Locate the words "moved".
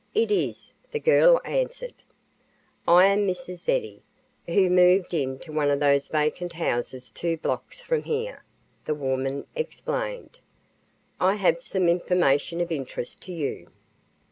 4.67-5.13